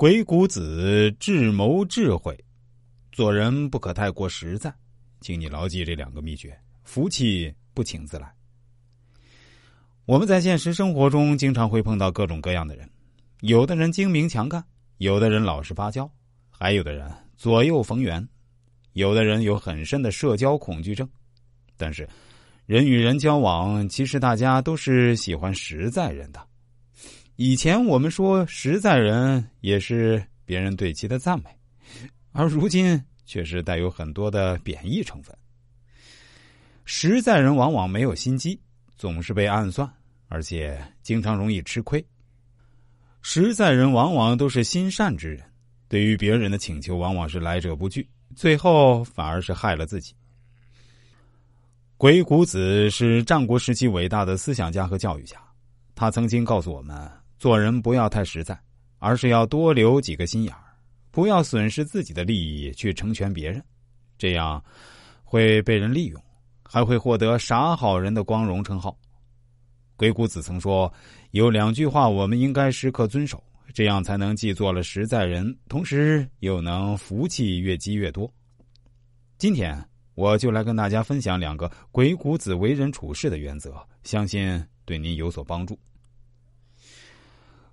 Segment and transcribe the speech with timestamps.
[0.00, 2.34] 鬼谷子智谋智慧，
[3.12, 4.74] 做人不可太过实在，
[5.20, 8.32] 请你牢记这两个秘诀，福气不请自来。
[10.06, 12.88] 我们在现实生活中经常会碰到各种各样的人，
[13.42, 14.64] 有的人精明强干，
[14.96, 16.10] 有的人老实巴交，
[16.48, 17.06] 还有的人
[17.36, 18.26] 左右逢源，
[18.94, 21.06] 有的人有很深的社交恐惧症。
[21.76, 22.08] 但是，
[22.64, 26.40] 人与人交往，其实大家都是喜欢实在人的。
[27.42, 31.48] 以前我们说实在人也是别人对其的赞美，
[32.32, 35.34] 而如今却是带有很多的贬义成分。
[36.84, 38.60] 实在人往往没有心机，
[38.94, 39.90] 总是被暗算，
[40.28, 42.04] 而且经常容易吃亏。
[43.22, 45.42] 实在人往往都是心善之人，
[45.88, 50.14] 对于别人的请求往往是来者不拒，最后反而是害了自己。
[51.96, 55.38] 鬼谷子是战国时期伟大的思想家和教育家，
[55.94, 57.10] 他曾经告诉我们。
[57.40, 58.56] 做人不要太实在，
[58.98, 60.60] 而是要多留几个心眼儿，
[61.10, 63.64] 不要损失自己的利益去成全别人，
[64.18, 64.62] 这样
[65.24, 66.22] 会被人利用，
[66.62, 68.94] 还会获得傻好人的光荣称号。
[69.96, 70.92] 鬼谷子曾说
[71.32, 78.30] ：“有两句话我们应该时刻遵守，这样才能既做了实在人，同时又能福气越积越多。”
[79.38, 79.82] 今天
[80.14, 85.78] 我就来跟大家分享两个鬼谷子为人处事的原则，相信对您有所帮助。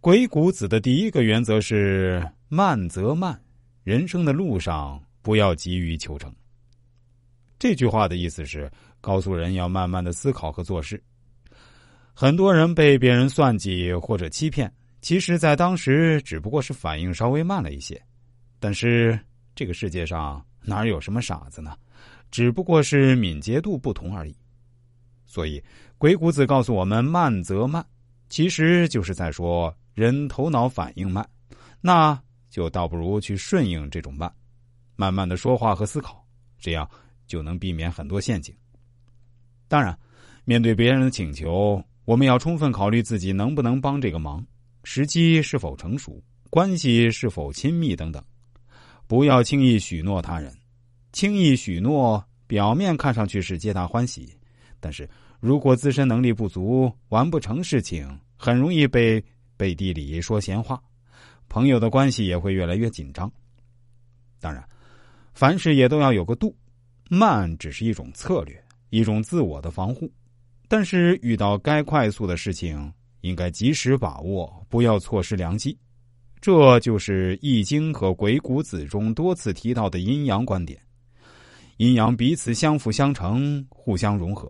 [0.00, 3.38] 鬼谷子的第一个原则是慢则慢，
[3.84, 6.34] 人生的路上不要急于求成。
[7.58, 8.70] 这句话的意思是
[9.02, 11.02] 告诉人要慢慢的思考和做事。
[12.14, 18.00] 很多人被别人算计或者欺骗，其实在当时只不过是反应稍微慢了一些。
[18.58, 19.20] 但是
[19.54, 21.76] 这个世界上哪有什么傻子呢？
[22.30, 24.34] 只不过是敏捷度不同而已。
[25.26, 25.62] 所以
[25.98, 27.84] 鬼谷子告诉我们慢则慢，
[28.30, 29.70] 其实就是在说。
[30.00, 31.28] 人头脑反应慢，
[31.82, 34.32] 那就倒不如去顺应这种慢，
[34.96, 36.26] 慢慢的说话和思考，
[36.58, 36.88] 这样
[37.26, 38.54] 就能避免很多陷阱。
[39.68, 39.94] 当然，
[40.46, 44.42] 面对别人的请求，我们要充分考虑自己能不能帮这个忙，
[44.84, 48.24] 时机是否成熟，关系是否亲密等等，
[49.06, 50.50] 不要轻易许诺他人。
[51.12, 54.34] 轻易许诺，表面看上去是皆大欢喜，
[54.80, 55.06] 但是
[55.40, 59.22] 如果自身能力不足，完不成事情，很容易被。
[59.60, 60.82] 背地里说闲话，
[61.46, 63.30] 朋友的关系也会越来越紧张。
[64.40, 64.66] 当然，
[65.34, 66.56] 凡事也都要有个度，
[67.10, 70.10] 慢只是一种策略，一种自我的防护。
[70.66, 72.90] 但是遇到该快速的事情，
[73.20, 75.76] 应该及时把握，不要错失良机。
[76.40, 80.80] 这就是《易经》和《鬼谷子》中多次提到的阴阳观点：
[81.76, 84.48] 阴阳彼此相辅相成，互相融合。